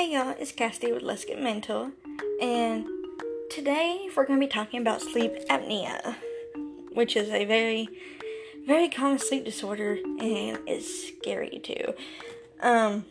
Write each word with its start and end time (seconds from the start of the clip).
Hey 0.00 0.14
y'all, 0.14 0.34
it's 0.40 0.50
Cassidy 0.50 0.92
with 0.92 1.02
Let's 1.02 1.26
Get 1.26 1.42
Mental, 1.42 1.92
and 2.40 2.86
today 3.50 4.08
we're 4.16 4.24
going 4.24 4.40
to 4.40 4.46
be 4.46 4.50
talking 4.50 4.80
about 4.80 5.02
sleep 5.02 5.34
apnea, 5.50 6.16
which 6.94 7.16
is 7.16 7.28
a 7.28 7.44
very, 7.44 7.86
very 8.66 8.88
common 8.88 9.18
sleep 9.18 9.44
disorder, 9.44 9.98
and 10.18 10.58
it's 10.66 11.08
scary 11.08 11.60
too. 11.62 11.92
Um, 12.62 13.04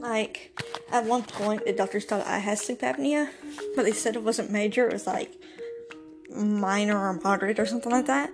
like 0.00 0.60
at 0.90 1.04
one 1.04 1.22
point, 1.22 1.64
the 1.64 1.72
doctors 1.72 2.04
thought 2.04 2.26
I 2.26 2.38
had 2.38 2.58
sleep 2.58 2.80
apnea, 2.80 3.30
but 3.76 3.84
they 3.84 3.92
said 3.92 4.16
it 4.16 4.24
wasn't 4.24 4.50
major; 4.50 4.88
it 4.88 4.92
was 4.92 5.06
like 5.06 5.30
minor 6.28 6.98
or 6.98 7.12
moderate 7.22 7.60
or 7.60 7.66
something 7.66 7.92
like 7.92 8.06
that. 8.06 8.32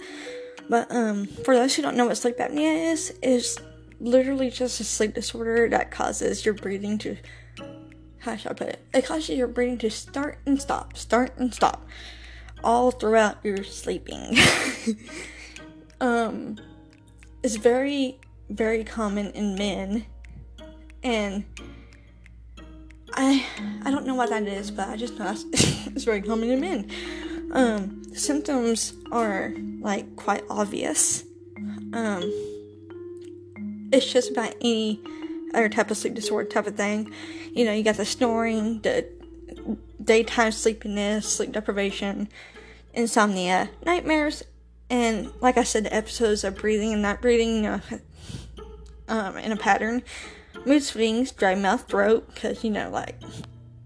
But 0.70 0.90
um, 0.90 1.26
for 1.26 1.54
those 1.54 1.74
who 1.74 1.82
don't 1.82 1.98
know 1.98 2.06
what 2.06 2.16
sleep 2.16 2.38
apnea 2.38 2.92
is, 2.92 3.12
is 3.20 3.58
literally 4.04 4.50
just 4.50 4.80
a 4.80 4.84
sleep 4.84 5.14
disorder 5.14 5.68
that 5.70 5.90
causes 5.90 6.44
your 6.44 6.54
breathing 6.54 6.98
to 6.98 7.16
how 8.18 8.36
should 8.36 8.52
I 8.52 8.54
put 8.54 8.68
it? 8.68 8.80
It 8.94 9.04
causes 9.04 9.36
your 9.36 9.48
breathing 9.48 9.78
to 9.78 9.90
start 9.90 10.38
and 10.46 10.60
stop, 10.60 10.96
start 10.96 11.32
and 11.36 11.52
stop, 11.52 11.86
all 12.62 12.90
throughout 12.90 13.36
your 13.42 13.62
sleeping. 13.64 14.38
um, 16.00 16.56
it's 17.42 17.56
very, 17.56 18.18
very 18.48 18.82
common 18.82 19.30
in 19.32 19.56
men, 19.56 20.06
and 21.02 21.44
I, 23.12 23.44
I 23.84 23.90
don't 23.90 24.06
know 24.06 24.14
what 24.14 24.30
that 24.30 24.44
is, 24.44 24.70
but 24.70 24.88
I 24.88 24.96
just 24.96 25.18
know 25.18 25.34
it's 25.52 26.04
very 26.04 26.22
common 26.22 26.50
in 26.50 26.60
men. 26.60 26.90
Um, 27.52 28.02
symptoms 28.14 28.94
are 29.12 29.52
like 29.80 30.16
quite 30.16 30.44
obvious. 30.48 31.24
Um, 31.92 32.53
it's 33.94 34.12
just 34.12 34.30
about 34.30 34.54
any 34.60 35.00
other 35.54 35.68
type 35.68 35.90
of 35.90 35.96
sleep 35.96 36.14
disorder 36.14 36.48
type 36.48 36.66
of 36.66 36.76
thing. 36.76 37.12
You 37.52 37.64
know, 37.64 37.72
you 37.72 37.84
got 37.84 37.96
the 37.96 38.04
snoring, 38.04 38.80
the 38.80 39.06
daytime 40.02 40.52
sleepiness, 40.52 41.32
sleep 41.32 41.52
deprivation, 41.52 42.28
insomnia, 42.92 43.70
nightmares, 43.86 44.42
and 44.90 45.32
like 45.40 45.56
I 45.56 45.62
said, 45.62 45.84
the 45.84 45.94
episodes 45.94 46.44
of 46.44 46.56
breathing 46.56 46.92
and 46.92 47.02
not 47.02 47.22
breathing 47.22 47.66
um, 49.08 49.36
in 49.36 49.52
a 49.52 49.56
pattern, 49.56 50.02
mood 50.66 50.82
swings, 50.82 51.30
dry 51.30 51.54
mouth, 51.54 51.88
throat, 51.88 52.34
because 52.34 52.64
you 52.64 52.70
know, 52.70 52.90
like 52.90 53.20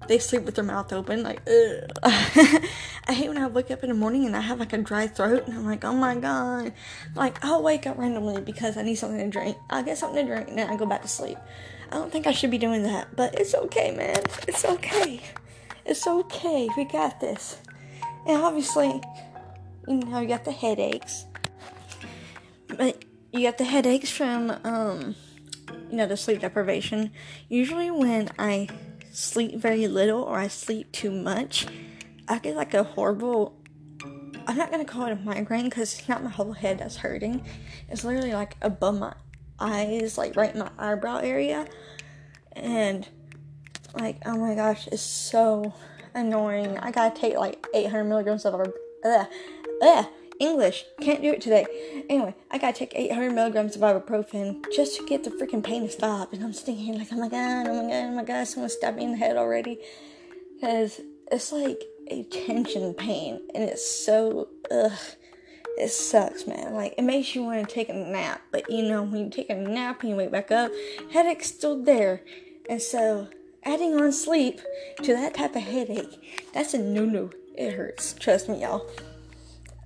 they 0.08 0.18
sleep 0.18 0.42
with 0.42 0.54
their 0.54 0.64
mouth 0.64 0.92
open. 0.92 1.22
Like, 1.22 1.40
I 1.46 2.60
hate 3.08 3.28
when 3.28 3.38
I 3.38 3.46
wake 3.46 3.70
up 3.70 3.82
in 3.82 3.90
the 3.90 3.94
morning 3.94 4.26
and 4.26 4.34
I 4.34 4.40
have 4.40 4.58
like 4.58 4.72
a 4.72 4.78
dry 4.78 5.06
throat 5.06 5.46
and 5.46 5.56
I'm 5.56 5.66
like, 5.66 5.84
oh 5.84 5.92
my 5.92 6.16
god. 6.16 6.72
Like, 7.14 7.44
I'll 7.44 7.62
wake 7.62 7.86
up 7.86 7.98
randomly 7.98 8.40
because 8.40 8.76
I 8.76 8.82
need 8.82 8.96
something 8.96 9.18
to 9.18 9.28
drink. 9.28 9.56
I'll 9.70 9.84
get 9.84 9.98
something 9.98 10.26
to 10.26 10.32
drink 10.32 10.48
and 10.48 10.58
then 10.58 10.68
I 10.68 10.76
go 10.76 10.86
back 10.86 11.02
to 11.02 11.08
sleep. 11.08 11.38
I 11.90 11.96
don't 11.96 12.10
think 12.10 12.26
I 12.26 12.32
should 12.32 12.50
be 12.50 12.58
doing 12.58 12.82
that, 12.82 13.14
but 13.14 13.38
it's 13.38 13.54
okay, 13.54 13.92
man. 13.92 14.22
It's 14.46 14.64
okay. 14.64 15.22
It's 15.86 16.06
okay. 16.06 16.68
We 16.76 16.84
got 16.84 17.20
this. 17.20 17.58
And 18.26 18.42
obviously, 18.42 19.00
you 19.86 19.96
know, 19.96 20.20
you 20.20 20.28
got 20.28 20.44
the 20.44 20.52
headaches. 20.52 21.24
But 22.66 23.04
you 23.32 23.42
got 23.42 23.56
the 23.56 23.64
headaches 23.64 24.10
from, 24.10 24.50
um, 24.64 25.14
you 25.90 25.96
know, 25.96 26.06
the 26.06 26.16
sleep 26.16 26.40
deprivation. 26.40 27.10
Usually 27.48 27.90
when 27.90 28.30
I 28.38 28.68
sleep 29.18 29.56
very 29.56 29.88
little 29.88 30.22
or 30.22 30.38
I 30.38 30.46
sleep 30.46 30.92
too 30.92 31.10
much, 31.10 31.66
I 32.28 32.38
get 32.38 32.54
like 32.54 32.72
a 32.74 32.84
horrible. 32.84 33.56
I'm 34.46 34.56
not 34.56 34.70
gonna 34.70 34.84
call 34.84 35.06
it 35.06 35.12
a 35.12 35.16
migraine 35.16 35.64
because 35.64 35.98
it's 35.98 36.08
not 36.08 36.22
my 36.22 36.30
whole 36.30 36.52
head 36.52 36.78
that's 36.78 36.96
hurting. 36.96 37.44
It's 37.88 38.04
literally 38.04 38.32
like 38.32 38.56
above 38.62 38.98
my 38.98 39.12
eyes, 39.58 40.16
like 40.16 40.36
right 40.36 40.52
in 40.52 40.60
my 40.60 40.70
eyebrow 40.78 41.18
area, 41.18 41.66
and 42.52 43.06
like 43.94 44.22
oh 44.24 44.36
my 44.36 44.54
gosh, 44.54 44.86
it's 44.92 45.02
so 45.02 45.74
annoying. 46.14 46.78
I 46.78 46.92
gotta 46.92 47.18
take 47.18 47.36
like 47.36 47.66
800 47.74 48.04
milligrams 48.04 48.44
of 48.46 48.54
uh, 49.04 49.24
uh, 49.82 50.04
English. 50.40 50.84
Can't 51.00 51.22
do 51.22 51.32
it 51.32 51.40
today. 51.40 51.66
Anyway, 52.08 52.34
I 52.50 52.58
gotta 52.58 52.76
take 52.76 52.92
800 52.94 53.32
milligrams 53.32 53.76
of 53.76 53.82
ibuprofen 53.82 54.64
just 54.74 54.96
to 54.98 55.06
get 55.06 55.24
the 55.24 55.30
freaking 55.30 55.62
pain 55.62 55.82
to 55.82 55.90
stop. 55.90 56.32
And 56.32 56.42
I'm 56.42 56.52
sitting 56.52 56.76
here 56.76 56.94
like, 56.94 57.08
oh 57.12 57.16
my 57.16 57.28
god, 57.28 57.66
oh 57.68 57.82
my 57.82 57.90
god, 57.90 58.04
oh 58.04 58.14
my 58.14 58.24
god, 58.24 58.44
someone 58.46 58.70
stabbed 58.70 58.96
me 58.96 59.04
in 59.04 59.12
the 59.12 59.16
head 59.16 59.36
already. 59.36 59.78
Because 60.54 61.00
it's 61.30 61.52
like 61.52 61.82
a 62.08 62.22
tension 62.24 62.94
pain. 62.94 63.40
And 63.54 63.64
it's 63.64 63.88
so, 63.88 64.48
ugh. 64.70 64.92
It 65.78 65.90
sucks, 65.90 66.44
man. 66.44 66.74
Like, 66.74 66.94
it 66.98 67.02
makes 67.02 67.36
you 67.36 67.44
want 67.44 67.68
to 67.68 67.72
take 67.72 67.88
a 67.88 67.94
nap. 67.94 68.42
But 68.50 68.68
you 68.68 68.82
know, 68.82 69.04
when 69.04 69.24
you 69.24 69.30
take 69.30 69.48
a 69.48 69.54
nap 69.54 70.00
and 70.00 70.10
you 70.10 70.16
wake 70.16 70.32
back 70.32 70.50
up, 70.50 70.72
headache's 71.12 71.46
still 71.46 71.80
there. 71.80 72.22
And 72.68 72.82
so, 72.82 73.28
adding 73.62 73.94
on 73.94 74.10
sleep 74.10 74.60
to 75.04 75.12
that 75.14 75.34
type 75.34 75.54
of 75.54 75.62
headache, 75.62 76.50
that's 76.52 76.74
a 76.74 76.78
no 76.78 77.04
no. 77.04 77.30
It 77.56 77.74
hurts. 77.74 78.14
Trust 78.14 78.48
me, 78.48 78.62
y'all. 78.62 78.88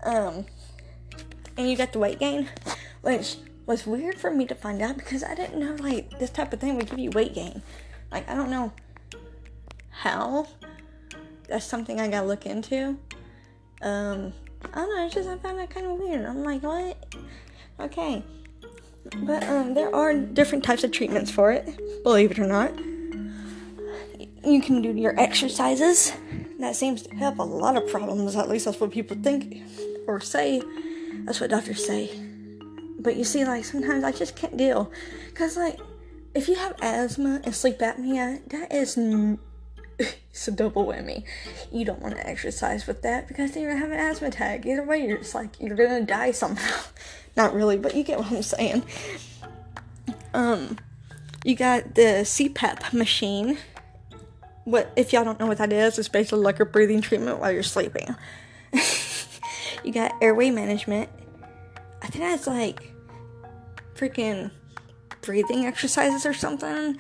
Um, 0.03 0.47
and 1.57 1.71
you 1.71 1.77
got 1.77 1.93
the 1.93 1.99
weight 1.99 2.19
gain, 2.19 2.49
which 3.03 3.37
was 3.67 3.87
weird 3.87 4.17
for 4.17 4.31
me 4.31 4.47
to 4.47 4.55
find 4.55 4.83
out 4.83 4.97
because 4.97 5.23
I 5.23 5.35
didn't 5.35 5.61
know 5.61 5.75
like 5.83 6.19
this 6.19 6.31
type 6.31 6.53
of 6.53 6.61
thing 6.61 6.77
would 6.77 6.89
give 6.89 6.99
you 6.99 7.11
weight 7.11 7.35
gain. 7.35 7.63
Like 8.11 8.29
I 8.29 8.35
don't 8.35 8.51
know 8.51 8.73
how. 9.91 10.47
That's 11.49 11.65
something 11.65 12.01
I 12.01 12.09
gotta 12.09 12.27
look 12.27 12.47
into. 12.47 12.99
Um, 13.83 14.33
I 14.73 14.77
don't 14.77 14.97
know. 14.97 15.07
It's 15.07 15.15
just 15.15 15.29
I 15.29 15.37
found 15.37 15.59
that 15.59 15.71
kind 15.71 15.87
of 15.87 15.99
weird. 15.99 16.25
I'm 16.25 16.43
like, 16.43 16.63
what? 16.63 17.15
Okay, 17.81 18.23
but 19.17 19.43
um, 19.45 19.75
there 19.75 19.95
are 19.95 20.15
different 20.15 20.65
types 20.65 20.85
of 20.85 20.93
treatments 20.93 21.31
for 21.31 21.53
it. 21.53 22.03
Believe 22.03 22.31
it 22.31 22.39
or 22.39 22.47
not, 22.47 22.77
you 24.45 24.61
can 24.63 24.83
do 24.83 24.93
your 24.93 25.19
exercises. 25.19 26.13
That 26.59 26.77
seems 26.77 27.03
to 27.03 27.15
help 27.15 27.39
a 27.39 27.43
lot 27.43 27.77
of 27.77 27.89
problems. 27.89 28.37
At 28.37 28.49
least 28.49 28.67
that's 28.67 28.81
what 28.81 28.93
people 28.93 29.17
think 29.21 29.63
or 30.07 30.21
say. 30.21 30.63
That's 31.25 31.41
what 31.41 31.51
doctors 31.51 31.85
say. 31.85 32.11
But 32.99 33.17
you 33.17 33.25
see, 33.25 33.45
like, 33.45 33.65
sometimes 33.65 34.05
I 34.05 34.13
just 34.13 34.37
can't 34.37 34.57
deal. 34.57 34.91
Because, 35.29 35.57
like, 35.57 35.79
if 36.35 36.49
you 36.49 36.55
have 36.55 36.77
asthma 36.81 37.41
and 37.45 37.55
sleep 37.55 37.79
apnea, 37.79 38.49
that 38.49 38.73
is. 38.73 38.97
N- 38.97 39.39
it's 39.99 40.49
a 40.49 40.53
double 40.53 40.87
whammy. 40.87 41.25
You 41.71 41.85
don't 41.85 42.01
want 42.01 42.17
to 42.17 42.27
exercise 42.27 42.87
with 42.87 43.03
that 43.03 43.29
because 43.29 43.53
then 43.53 43.63
you're 43.63 43.73
gonna 43.73 43.85
have 43.85 43.93
an 43.93 44.01
asthma 44.01 44.29
attack. 44.29 44.65
Either 44.67 44.83
way, 44.83 45.07
you're 45.07 45.19
just 45.19 45.35
like 45.35 45.61
you're 45.61 45.77
gonna 45.77 46.03
die 46.03 46.31
somehow. 46.31 46.83
Not 47.37 47.55
really, 47.55 47.79
but 47.79 47.95
you 47.95 48.03
get 48.03 48.19
what 48.19 48.31
I'm 48.31 48.43
saying. 48.43 48.83
Um, 50.35 50.79
you 51.45 51.55
got 51.55 51.95
the 51.95 52.25
CPAP 52.25 52.93
machine. 52.93 53.59
What 54.65 54.93
if 54.97 55.13
y'all 55.13 55.25
don't 55.25 55.41
know 55.41 55.47
what 55.47 55.59
that 55.59 55.73
is? 55.73 55.99
It's 55.99 56.09
basically 56.09 56.41
like 56.41 56.61
a 56.61 56.65
breathing 56.65 57.01
treatment 57.01 57.39
while 57.39 57.53
you're 57.53 57.63
sleeping. 57.63 58.15
You 59.85 59.93
got 59.93 60.15
airway 60.21 60.51
management. 60.51 61.09
I 62.03 62.09
think 62.09 62.25
that's 62.25 62.47
like 62.47 62.93
freaking 63.95 64.51
breathing 65.21 65.67
exercises 65.67 66.27
or 66.27 66.35
something. 66.35 66.99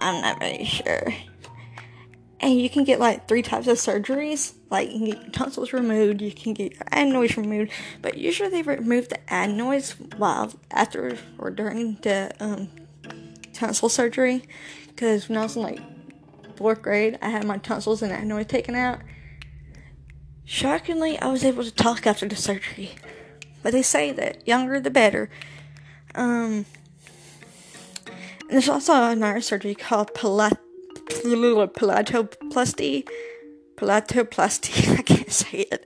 I'm 0.00 0.20
not 0.20 0.40
really 0.40 0.64
sure. 0.64 1.14
And 2.40 2.60
you 2.60 2.68
can 2.68 2.84
get 2.84 3.00
like 3.00 3.26
three 3.26 3.40
types 3.40 3.66
of 3.68 3.78
surgeries. 3.78 4.52
Like 4.70 4.90
you 4.90 4.98
can 4.98 5.06
get 5.06 5.22
your 5.22 5.30
tonsils 5.30 5.72
removed, 5.72 6.20
you 6.20 6.32
can 6.32 6.52
get 6.52 6.72
your 6.72 6.82
adenoids 6.92 7.36
removed, 7.36 7.72
but 8.02 8.18
usually 8.18 8.50
they 8.50 8.62
remove 8.62 9.08
the 9.08 9.18
adenoids 9.32 9.92
while 10.16 10.52
after 10.70 11.16
or 11.38 11.50
during 11.50 11.94
the 12.02 12.32
um, 12.40 12.68
tonsil 13.54 13.88
surgery. 13.88 14.42
Because 14.88 15.28
when 15.28 15.38
I 15.38 15.42
was 15.44 15.56
in 15.56 15.62
like 15.62 15.80
fourth 16.56 16.82
grade, 16.82 17.18
I 17.22 17.30
had 17.30 17.44
my 17.44 17.58
tonsils 17.58 18.02
and 18.02 18.12
adenoids 18.12 18.48
taken 18.48 18.74
out, 18.74 19.00
Shockingly, 20.44 21.18
I 21.18 21.28
was 21.28 21.44
able 21.44 21.64
to 21.64 21.70
talk 21.70 22.06
after 22.06 22.28
the 22.28 22.36
surgery. 22.36 22.92
But 23.62 23.72
they 23.72 23.82
say 23.82 24.12
that 24.12 24.46
younger 24.46 24.78
the 24.78 24.90
better. 24.90 25.30
Um, 26.14 26.66
there's 28.50 28.68
also 28.68 28.92
another 28.92 29.40
surgery 29.40 29.74
called 29.74 30.12
palat- 30.12 30.58
palatoplasty. 31.08 33.08
Palatoplasty. 33.76 34.94
I 34.98 35.02
can't 35.02 35.32
say 35.32 35.66
it. 35.70 35.82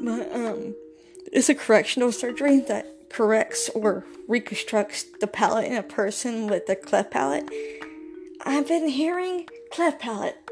But 0.00 0.34
um, 0.34 0.74
it's 1.32 1.48
a 1.48 1.54
correctional 1.54 2.10
surgery 2.10 2.60
that 2.60 3.10
corrects 3.10 3.68
or 3.70 4.04
reconstructs 4.26 5.04
the 5.20 5.26
palate 5.26 5.66
in 5.66 5.76
a 5.76 5.82
person 5.82 6.46
with 6.46 6.68
a 6.68 6.76
cleft 6.76 7.10
palate. 7.10 7.48
I've 8.46 8.66
been 8.66 8.88
hearing 8.88 9.46
cleft 9.70 10.00
palate 10.00 10.43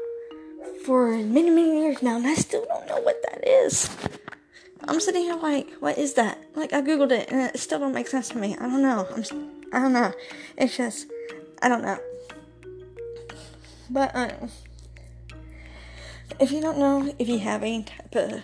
for 0.85 1.11
many, 1.11 1.49
many 1.49 1.81
years 1.81 2.01
now, 2.01 2.17
and 2.17 2.27
I 2.27 2.35
still 2.35 2.65
don't 2.65 2.87
know 2.87 2.99
what 3.01 3.21
that 3.23 3.47
is. 3.47 3.89
I'm 4.85 4.99
sitting 4.99 5.23
here 5.23 5.35
like, 5.35 5.71
what 5.79 5.97
is 5.97 6.13
that? 6.15 6.43
Like, 6.55 6.73
I 6.73 6.81
googled 6.81 7.11
it, 7.11 7.31
and 7.31 7.41
it 7.41 7.59
still 7.59 7.79
don't 7.79 7.93
make 7.93 8.07
sense 8.07 8.29
to 8.29 8.37
me. 8.37 8.55
I 8.57 8.63
don't 8.67 8.81
know. 8.81 9.07
I'm, 9.15 9.23
I 9.71 9.79
don't 9.79 9.93
know. 9.93 10.11
It's 10.57 10.75
just, 10.75 11.07
I 11.61 11.69
don't 11.69 11.83
know. 11.83 11.97
But 13.89 14.15
um, 14.15 14.49
if 16.39 16.51
you 16.51 16.61
don't 16.61 16.77
know 16.77 17.13
if 17.17 17.29
you 17.29 17.39
have 17.39 17.63
any 17.63 17.83
type 17.83 18.15
of 18.15 18.41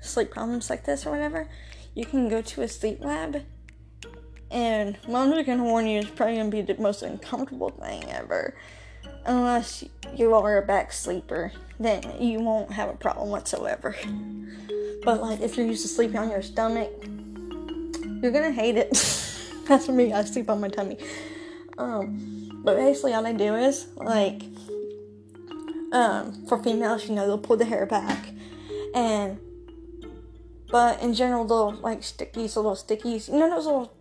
sleep 0.00 0.30
problems 0.30 0.68
like 0.68 0.84
this 0.84 1.06
or 1.06 1.10
whatever, 1.10 1.48
you 1.94 2.04
can 2.04 2.28
go 2.28 2.42
to 2.42 2.62
a 2.62 2.68
sleep 2.68 3.00
lab. 3.00 3.42
And 4.50 4.98
mom's 5.08 5.46
gonna 5.46 5.64
warn 5.64 5.86
you, 5.86 6.00
it's 6.00 6.10
probably 6.10 6.36
gonna 6.36 6.50
be 6.50 6.62
the 6.62 6.76
most 6.80 7.02
uncomfortable 7.02 7.70
thing 7.70 8.10
ever 8.10 8.54
unless 9.26 9.84
you 10.14 10.34
are 10.34 10.58
a 10.58 10.62
back 10.62 10.92
sleeper, 10.92 11.52
then 11.78 12.02
you 12.20 12.40
won't 12.40 12.72
have 12.72 12.88
a 12.88 12.94
problem 12.94 13.30
whatsoever. 13.30 13.94
But 15.04 15.20
like 15.20 15.40
if 15.40 15.56
you're 15.56 15.66
used 15.66 15.82
to 15.82 15.88
sleeping 15.88 16.18
on 16.18 16.30
your 16.30 16.42
stomach, 16.42 16.90
you're 18.22 18.32
gonna 18.32 18.52
hate 18.52 18.76
it. 18.76 18.90
That's 19.68 19.86
for 19.86 19.92
me. 19.92 20.12
I 20.12 20.24
sleep 20.24 20.48
on 20.48 20.60
my 20.60 20.68
tummy. 20.68 20.98
Um, 21.78 22.62
but 22.64 22.76
basically 22.76 23.14
all 23.14 23.22
they 23.22 23.32
do 23.32 23.54
is 23.54 23.86
like, 23.96 24.42
um, 25.92 26.46
for 26.46 26.62
females, 26.62 27.08
you 27.08 27.14
know, 27.14 27.26
they'll 27.26 27.38
pull 27.38 27.56
the 27.56 27.64
hair 27.64 27.86
back, 27.86 28.28
and 28.94 29.38
but 30.70 31.00
in 31.02 31.14
general, 31.14 31.44
they'll 31.44 31.74
like 31.80 32.00
stickies, 32.00 32.56
little 32.56 32.74
stickies. 32.74 33.28
You 33.28 33.38
know 33.38 33.50
those 33.50 33.66
little 33.66 33.92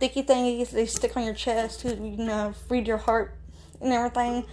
sticky 0.00 0.22
thingies 0.22 0.70
they 0.70 0.86
stick 0.86 1.14
on 1.14 1.24
your 1.24 1.34
chest 1.34 1.80
to 1.80 1.94
you 1.94 2.24
know 2.24 2.54
read 2.70 2.86
your 2.86 2.96
heart 2.96 3.34
and 3.80 3.92
everything. 3.92 4.44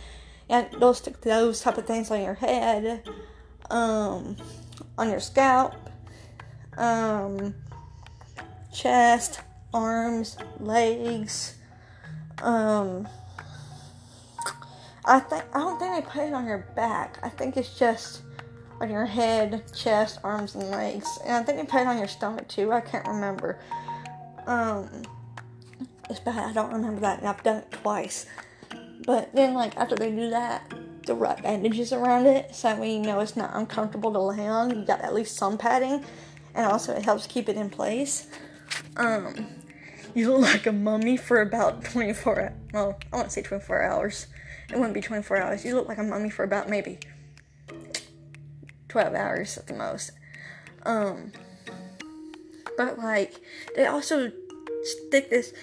Yeah, 0.49 0.67
they'll 0.79 0.93
stick 0.93 1.21
those 1.21 1.61
type 1.61 1.77
of 1.77 1.85
things 1.85 2.09
on 2.09 2.21
your 2.21 2.35
head, 2.35 3.07
um, 3.69 4.37
on 4.97 5.09
your 5.09 5.19
scalp, 5.19 5.73
um, 6.77 7.53
chest, 8.73 9.41
arms, 9.73 10.37
legs. 10.59 11.55
Um, 12.41 13.07
I 15.05 15.19
think 15.19 15.43
I 15.53 15.59
don't 15.59 15.79
think 15.79 15.95
they 15.95 16.11
put 16.11 16.27
it 16.27 16.33
on 16.33 16.45
your 16.45 16.67
back. 16.75 17.17
I 17.23 17.29
think 17.29 17.57
it's 17.57 17.77
just 17.77 18.21
on 18.79 18.89
your 18.89 19.05
head, 19.05 19.63
chest, 19.73 20.19
arms, 20.23 20.55
and 20.55 20.69
legs. 20.69 21.17
And 21.23 21.33
I 21.33 21.43
think 21.43 21.57
they 21.57 21.65
put 21.65 21.81
it 21.81 21.87
on 21.87 21.97
your 21.97 22.07
stomach 22.07 22.47
too. 22.47 22.71
I 22.71 22.81
can't 22.81 23.07
remember. 23.07 23.59
Um, 24.45 24.89
it's 26.09 26.19
bad. 26.19 26.37
I 26.37 26.53
don't 26.53 26.71
remember 26.71 27.01
that. 27.01 27.19
And 27.19 27.27
I've 27.27 27.41
done 27.43 27.57
it 27.57 27.71
twice. 27.71 28.25
But 29.07 29.33
then, 29.33 29.53
like 29.53 29.77
after 29.77 29.95
they 29.95 30.11
do 30.11 30.29
that, 30.31 30.69
they 31.05 31.13
wrap 31.13 31.41
bandages 31.41 31.93
around 31.93 32.25
it 32.25 32.53
so 32.53 32.83
you 32.83 32.99
know 32.99 33.21
it's 33.21 33.37
not 33.37 33.51
uncomfortable 33.53 34.11
to 34.11 34.19
lay 34.19 34.45
on. 34.45 34.69
You 34.69 34.85
got 34.85 34.99
at 34.99 35.13
least 35.13 35.37
some 35.37 35.57
padding, 35.57 36.03
and 36.53 36.65
also 36.65 36.93
it 36.93 37.05
helps 37.05 37.25
keep 37.25 37.47
it 37.47 37.55
in 37.55 37.69
place. 37.69 38.27
Um, 38.97 39.47
you 40.13 40.29
look 40.33 40.41
like 40.41 40.67
a 40.67 40.73
mummy 40.73 41.15
for 41.15 41.39
about 41.39 41.85
24. 41.85 42.53
Well, 42.73 42.99
I 43.13 43.15
won't 43.15 43.31
say 43.31 43.41
24 43.41 43.81
hours. 43.81 44.27
It 44.69 44.75
wouldn't 44.75 44.93
be 44.93 44.99
24 44.99 45.37
hours. 45.37 45.63
You 45.63 45.75
look 45.75 45.87
like 45.87 45.99
a 45.99 46.03
mummy 46.03 46.29
for 46.29 46.43
about 46.43 46.69
maybe 46.69 46.99
12 48.89 49.15
hours 49.15 49.57
at 49.57 49.67
the 49.67 49.73
most. 49.73 50.11
Um, 50.83 51.31
but 52.75 52.99
like 52.99 53.39
they 53.73 53.85
also 53.85 54.33
stick 54.83 55.29
this. 55.29 55.53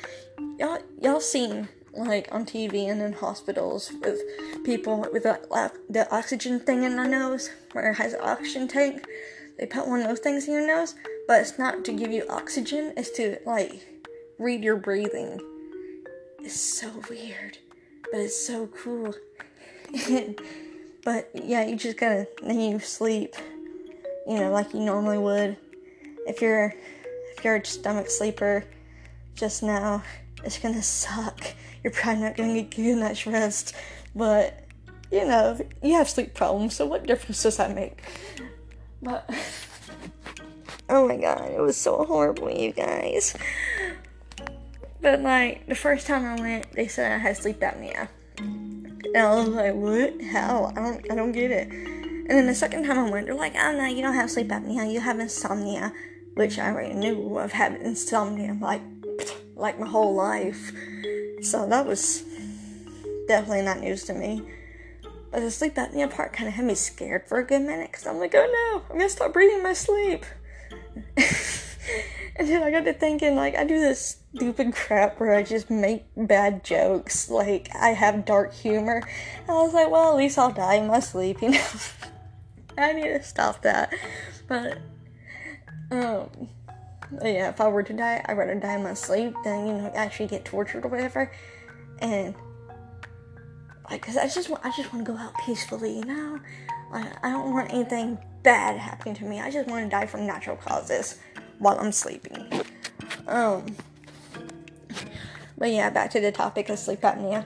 Y'all, 0.58 0.78
y'all 0.98 1.20
seen 1.20 1.68
like 1.96 2.28
on 2.32 2.44
TV 2.44 2.90
and 2.90 3.00
in 3.00 3.12
hospitals 3.12 3.92
with 4.02 4.20
people 4.64 5.06
with 5.12 5.22
the 5.22 6.08
oxygen 6.10 6.60
thing 6.60 6.82
in 6.82 6.96
their 6.96 7.08
nose, 7.08 7.50
where 7.72 7.90
it 7.90 7.94
has 7.94 8.12
an 8.12 8.20
oxygen 8.22 8.68
tank. 8.68 9.06
They 9.58 9.66
put 9.66 9.86
one 9.86 10.00
of 10.00 10.08
those 10.08 10.20
things 10.20 10.48
in 10.48 10.54
your 10.54 10.66
nose, 10.66 10.94
but 11.28 11.40
it's 11.40 11.58
not 11.58 11.84
to 11.84 11.92
give 11.92 12.10
you 12.10 12.26
oxygen. 12.28 12.92
It's 12.96 13.10
to 13.12 13.38
like 13.46 13.86
read 14.38 14.64
your 14.64 14.76
breathing. 14.76 15.38
It's 16.40 16.60
so 16.60 16.90
weird, 17.08 17.58
but 18.10 18.20
it's 18.20 18.46
so 18.46 18.66
cool. 18.66 19.14
but 21.04 21.30
yeah, 21.34 21.64
you 21.64 21.76
just 21.76 21.98
gotta 21.98 22.26
then 22.42 22.60
you 22.60 22.78
sleep, 22.80 23.36
you 24.26 24.38
know, 24.38 24.50
like 24.50 24.74
you 24.74 24.80
normally 24.80 25.18
would. 25.18 25.56
If 26.26 26.42
you're 26.42 26.74
if 27.36 27.44
you're 27.44 27.56
a 27.56 27.64
stomach 27.64 28.10
sleeper, 28.10 28.64
just 29.34 29.62
now, 29.62 30.02
it's 30.42 30.58
gonna 30.58 30.82
suck. 30.82 31.54
You're 31.84 31.92
probably 31.92 32.22
not 32.22 32.36
gonna 32.36 32.62
get 32.62 32.74
good 32.74 32.98
much 32.98 33.26
rest, 33.26 33.74
but 34.16 34.64
you 35.12 35.26
know, 35.26 35.58
you 35.82 35.92
have 35.94 36.08
sleep 36.08 36.34
problems, 36.34 36.74
so 36.74 36.86
what 36.86 37.06
difference 37.06 37.42
does 37.42 37.58
that 37.58 37.74
make? 37.74 38.02
But 39.02 39.28
oh 40.88 41.06
my 41.06 41.16
god, 41.16 41.50
it 41.50 41.60
was 41.60 41.76
so 41.76 42.04
horrible, 42.04 42.50
you 42.50 42.72
guys. 42.72 43.36
But 45.02 45.20
like 45.20 45.66
the 45.66 45.74
first 45.74 46.06
time 46.06 46.24
I 46.24 46.40
went, 46.40 46.72
they 46.72 46.88
said 46.88 47.12
I 47.12 47.18
had 47.18 47.36
sleep 47.36 47.60
apnea. 47.60 48.08
And 48.38 49.16
I 49.18 49.34
was 49.34 49.48
like, 49.48 49.74
what? 49.74 50.22
How? 50.32 50.72
I 50.74 50.80
don't 50.80 51.12
I 51.12 51.14
don't 51.14 51.32
get 51.32 51.50
it. 51.50 51.68
And 51.70 52.30
then 52.30 52.46
the 52.46 52.54
second 52.54 52.86
time 52.86 52.98
I 52.98 53.10
went, 53.10 53.26
they're 53.26 53.34
like, 53.34 53.54
oh 53.54 53.72
no, 53.72 53.84
you 53.84 54.00
don't 54.00 54.14
have 54.14 54.30
sleep 54.30 54.48
apnea, 54.48 54.90
you 54.90 55.00
have 55.00 55.20
insomnia. 55.20 55.92
Which 56.32 56.58
I 56.58 56.70
already 56.70 56.94
knew 56.94 57.38
I've 57.38 57.52
had 57.52 57.74
insomnia 57.82 58.56
like 58.58 58.80
like 59.54 59.78
my 59.78 59.86
whole 59.86 60.14
life. 60.14 60.72
So 61.42 61.66
that 61.66 61.86
was 61.86 62.24
definitely 63.28 63.62
not 63.62 63.80
news 63.80 64.04
to 64.04 64.14
me. 64.14 64.42
But 65.30 65.40
the 65.40 65.50
sleep 65.50 65.74
apnea 65.74 66.10
part 66.10 66.32
kind 66.32 66.48
of 66.48 66.54
had 66.54 66.64
me 66.64 66.74
scared 66.74 67.26
for 67.26 67.38
a 67.38 67.44
good 67.44 67.62
minute 67.62 67.90
because 67.90 68.06
I'm 68.06 68.18
like, 68.18 68.34
oh 68.34 68.72
no, 68.72 68.82
I'm 68.90 68.98
gonna 68.98 69.08
start 69.08 69.32
breathing 69.32 69.62
my 69.62 69.72
sleep. 69.72 70.24
and 72.36 72.48
then 72.48 72.62
I 72.62 72.70
got 72.70 72.84
to 72.84 72.92
thinking, 72.92 73.36
like, 73.36 73.56
I 73.56 73.64
do 73.64 73.78
this 73.78 74.18
stupid 74.34 74.74
crap 74.74 75.20
where 75.20 75.34
I 75.34 75.42
just 75.42 75.70
make 75.70 76.04
bad 76.16 76.64
jokes. 76.64 77.28
Like, 77.28 77.68
I 77.74 77.90
have 77.90 78.24
dark 78.24 78.54
humor. 78.54 79.02
And 79.40 79.50
I 79.50 79.54
was 79.54 79.74
like, 79.74 79.90
well, 79.90 80.10
at 80.10 80.16
least 80.16 80.38
I'll 80.38 80.52
die 80.52 80.74
in 80.74 80.86
my 80.86 81.00
sleep, 81.00 81.38
you 81.42 81.50
know? 81.50 81.66
I 82.76 82.92
need 82.92 83.04
to 83.04 83.22
stop 83.22 83.62
that. 83.62 83.92
But, 84.48 84.78
um, 85.90 86.48
yeah, 87.22 87.48
if 87.48 87.60
I 87.60 87.68
were 87.68 87.82
to 87.82 87.92
die, 87.92 88.24
I'd 88.26 88.36
rather 88.36 88.54
die 88.54 88.76
in 88.76 88.82
my 88.82 88.94
sleep 88.94 89.34
than, 89.44 89.66
you 89.66 89.72
know, 89.74 89.92
actually 89.94 90.28
get 90.28 90.44
tortured 90.44 90.84
or 90.84 90.88
whatever. 90.88 91.30
And, 92.00 92.34
like, 93.90 94.02
cause 94.02 94.16
I 94.16 94.28
just, 94.28 94.50
I 94.62 94.70
just 94.76 94.92
want 94.92 95.06
to 95.06 95.12
go 95.12 95.18
out 95.18 95.34
peacefully, 95.44 95.98
you 95.98 96.04
know? 96.04 96.40
Like, 96.92 97.24
I 97.24 97.30
don't 97.30 97.52
want 97.52 97.72
anything 97.72 98.18
bad 98.42 98.78
happening 98.78 99.14
to 99.16 99.24
me. 99.24 99.40
I 99.40 99.50
just 99.50 99.68
want 99.68 99.84
to 99.84 99.90
die 99.90 100.06
from 100.06 100.26
natural 100.26 100.56
causes 100.56 101.18
while 101.58 101.78
I'm 101.78 101.92
sleeping. 101.92 102.62
Um, 103.26 103.76
but 105.56 105.70
yeah, 105.70 105.90
back 105.90 106.10
to 106.10 106.20
the 106.20 106.32
topic 106.32 106.68
of 106.68 106.78
sleep 106.78 107.00
apnea. 107.00 107.44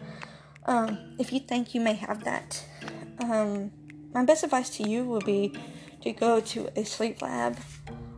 Um, 0.67 1.15
if 1.19 1.33
you 1.33 1.41
think 1.41 1.75
you 1.75 1.81
may 1.81 1.95
have 1.95 2.25
that, 2.25 2.65
um, 3.21 3.71
my 4.13 4.25
best 4.25 4.45
advice 4.45 4.71
to 4.77 4.89
you 4.89 5.05
would 5.05 5.25
be 5.25 5.55
to 6.03 6.13
go 6.13 6.41
to 6.41 6.69
a 6.77 6.85
sleep 6.85 7.23
lab 7.23 7.57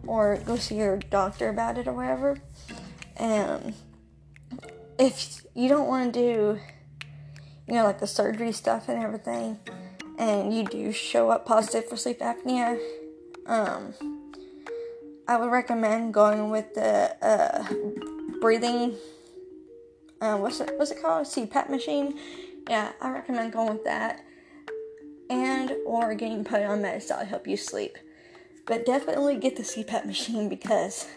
or 0.06 0.36
go 0.44 0.56
see 0.56 0.76
your 0.76 0.96
doctor 0.96 1.48
about 1.48 1.78
it 1.78 1.86
or 1.86 1.92
whatever. 1.92 2.38
And 3.16 3.74
if 4.98 5.44
you 5.54 5.68
don't 5.68 5.88
want 5.88 6.12
to 6.12 6.20
do, 6.20 6.60
you 7.68 7.74
know, 7.74 7.84
like 7.84 8.00
the 8.00 8.06
surgery 8.06 8.52
stuff 8.52 8.88
and 8.88 9.02
everything, 9.02 9.58
and 10.18 10.54
you 10.54 10.64
do 10.64 10.92
show 10.92 11.30
up 11.30 11.46
positive 11.46 11.88
for 11.88 11.96
sleep 11.96 12.20
apnea, 12.20 12.78
um, 13.46 13.94
I 15.26 15.36
would 15.36 15.50
recommend 15.50 16.12
going 16.12 16.50
with 16.50 16.74
the 16.74 17.16
uh, 17.24 17.64
breathing. 18.40 18.96
Uh, 20.20 20.36
what's 20.36 20.60
it? 20.60 20.72
What's 20.76 20.90
it 20.90 21.00
called? 21.00 21.26
CPAP 21.26 21.70
machine. 21.70 22.18
Yeah, 22.68 22.92
I 23.00 23.10
recommend 23.10 23.52
going 23.52 23.74
with 23.74 23.84
that, 23.84 24.24
and 25.30 25.72
or 25.86 26.14
getting 26.14 26.44
put 26.44 26.62
on 26.62 26.82
meds 26.82 27.08
that'll 27.08 27.24
help 27.24 27.46
you 27.46 27.56
sleep. 27.56 27.96
But 28.66 28.86
definitely 28.86 29.36
get 29.36 29.56
the 29.56 29.62
CPAP 29.62 30.06
machine 30.06 30.48
because 30.48 31.08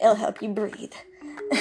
it'll 0.00 0.14
help 0.14 0.40
you 0.42 0.48
breathe. 0.48 0.92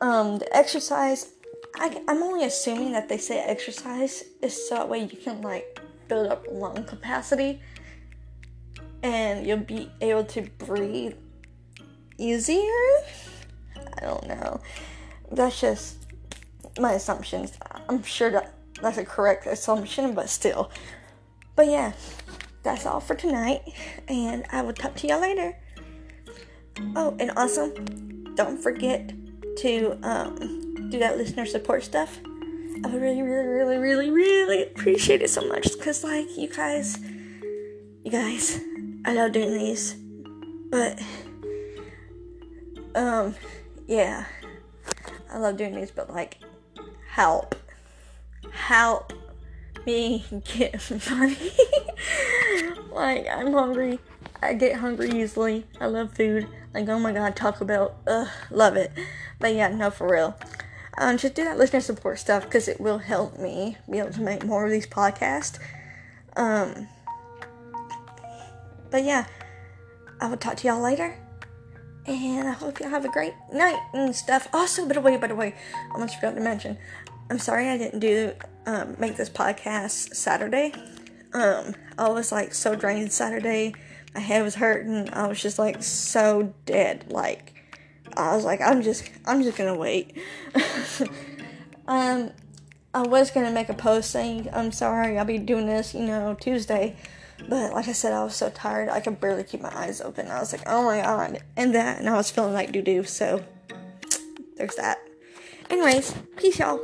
um, 0.00 0.38
the 0.38 0.48
exercise, 0.52 1.32
I, 1.76 2.02
I'm 2.08 2.22
only 2.22 2.44
assuming 2.44 2.92
that 2.92 3.08
they 3.08 3.18
say 3.18 3.38
exercise 3.38 4.24
is 4.42 4.68
so 4.68 4.76
that 4.76 4.88
way 4.88 5.00
you 5.00 5.16
can 5.16 5.42
like 5.42 5.80
build 6.08 6.28
up 6.28 6.46
lung 6.50 6.84
capacity 6.84 7.60
and 9.02 9.46
you'll 9.46 9.58
be 9.58 9.90
able 10.00 10.24
to 10.24 10.42
breathe 10.58 11.14
easier. 12.18 12.60
I 13.96 14.00
don't 14.00 14.26
know. 14.26 14.60
That's 15.30 15.60
just 15.60 15.98
my 16.78 16.92
assumptions. 16.92 17.52
I'm 17.88 18.02
sure 18.02 18.30
that 18.30 18.54
that's 18.80 18.98
a 18.98 19.04
correct 19.04 19.46
assumption, 19.46 20.14
but 20.14 20.28
still. 20.28 20.70
But 21.54 21.66
yeah, 21.66 21.92
that's 22.66 22.84
all 22.84 22.98
for 22.98 23.14
tonight, 23.14 23.62
and 24.08 24.44
I 24.50 24.60
will 24.60 24.72
talk 24.72 24.96
to 24.96 25.06
y'all 25.06 25.20
later. 25.20 25.56
Oh, 26.96 27.16
and 27.20 27.30
also, 27.30 27.72
don't 28.34 28.60
forget 28.60 29.12
to 29.58 29.96
um, 30.02 30.90
do 30.90 30.98
that 30.98 31.16
listener 31.16 31.46
support 31.46 31.84
stuff. 31.84 32.18
I 32.84 32.88
would 32.88 33.00
really, 33.00 33.22
really, 33.22 33.46
really, 33.46 33.78
really, 33.78 34.10
really 34.10 34.62
appreciate 34.64 35.22
it 35.22 35.30
so 35.30 35.46
much 35.46 35.72
because, 35.78 36.02
like, 36.02 36.36
you 36.36 36.48
guys, 36.48 36.98
you 38.04 38.10
guys, 38.10 38.60
I 39.04 39.14
love 39.14 39.30
doing 39.30 39.56
these, 39.56 39.94
but, 40.68 41.00
um, 42.96 43.36
yeah, 43.86 44.26
I 45.32 45.38
love 45.38 45.56
doing 45.56 45.76
these, 45.76 45.92
but, 45.92 46.12
like, 46.12 46.38
help, 47.08 47.54
help 48.50 49.12
me 49.86 50.24
get 50.44 50.90
money. 51.08 51.52
Like, 52.96 53.26
I'm 53.28 53.52
hungry. 53.52 54.00
I 54.42 54.54
get 54.54 54.76
hungry 54.76 55.10
easily. 55.10 55.66
I 55.80 55.86
love 55.86 56.14
food. 56.14 56.48
Like, 56.74 56.88
oh 56.88 56.98
my 56.98 57.12
god, 57.12 57.36
Taco 57.36 57.64
Bell. 57.64 57.96
Ugh, 58.06 58.28
love 58.50 58.76
it. 58.76 58.92
But 59.38 59.54
yeah, 59.54 59.68
no, 59.68 59.90
for 59.90 60.10
real. 60.10 60.36
Um, 60.98 61.18
just 61.18 61.34
do 61.34 61.44
that 61.44 61.58
listener 61.58 61.80
support 61.80 62.18
stuff 62.18 62.44
because 62.44 62.68
it 62.68 62.80
will 62.80 62.98
help 62.98 63.38
me 63.38 63.76
be 63.90 63.98
able 63.98 64.12
to 64.12 64.20
make 64.20 64.44
more 64.44 64.64
of 64.64 64.70
these 64.70 64.86
podcasts. 64.86 65.58
Um, 66.36 66.88
but 68.90 69.04
yeah, 69.04 69.26
I 70.20 70.28
will 70.28 70.38
talk 70.38 70.56
to 70.56 70.68
y'all 70.68 70.82
later. 70.82 71.18
And 72.06 72.48
I 72.48 72.52
hope 72.52 72.80
y'all 72.80 72.88
have 72.88 73.04
a 73.04 73.10
great 73.10 73.34
night 73.52 73.80
and 73.92 74.14
stuff. 74.14 74.48
Also, 74.52 74.86
by 74.86 74.94
the 74.94 75.00
way, 75.00 75.16
by 75.16 75.26
the 75.26 75.34
way, 75.34 75.54
I 75.90 75.94
almost 75.94 76.14
forgot 76.14 76.34
to 76.34 76.40
mention. 76.40 76.78
I'm 77.28 77.38
sorry 77.38 77.68
I 77.68 77.76
didn't 77.76 77.98
do 77.98 78.32
um, 78.64 78.96
make 78.98 79.16
this 79.16 79.28
podcast 79.28 80.14
Saturday. 80.14 80.72
Um, 81.32 81.74
I 81.98 82.08
was 82.08 82.32
like 82.32 82.54
so 82.54 82.74
drained 82.74 83.12
Saturday. 83.12 83.74
My 84.14 84.20
head 84.20 84.42
was 84.42 84.54
hurting. 84.54 85.12
I 85.12 85.26
was 85.26 85.40
just 85.40 85.58
like 85.58 85.82
so 85.82 86.54
dead. 86.64 87.06
Like 87.10 87.54
I 88.16 88.34
was 88.34 88.44
like, 88.44 88.60
I'm 88.60 88.82
just, 88.82 89.10
I'm 89.24 89.42
just 89.42 89.58
gonna 89.58 89.76
wait. 89.76 90.16
um, 91.86 92.30
I 92.94 93.02
was 93.02 93.30
gonna 93.30 93.50
make 93.50 93.68
a 93.68 93.74
post 93.74 94.10
saying 94.10 94.48
I'm 94.52 94.72
sorry. 94.72 95.18
I'll 95.18 95.24
be 95.24 95.38
doing 95.38 95.66
this, 95.66 95.94
you 95.94 96.06
know, 96.06 96.34
Tuesday. 96.40 96.96
But 97.48 97.74
like 97.74 97.88
I 97.88 97.92
said, 97.92 98.12
I 98.12 98.24
was 98.24 98.34
so 98.34 98.48
tired 98.48 98.88
I 98.88 99.00
could 99.00 99.20
barely 99.20 99.44
keep 99.44 99.60
my 99.60 99.76
eyes 99.76 100.00
open. 100.00 100.28
I 100.28 100.40
was 100.40 100.52
like, 100.52 100.62
oh 100.66 100.84
my 100.84 101.02
god, 101.02 101.42
and 101.56 101.74
that, 101.74 101.98
and 101.98 102.08
I 102.08 102.14
was 102.14 102.30
feeling 102.30 102.54
like 102.54 102.72
doo 102.72 102.82
doo. 102.82 103.04
So 103.04 103.44
there's 104.56 104.76
that. 104.76 104.98
Anyways, 105.68 106.14
peace, 106.36 106.58
y'all. 106.58 106.80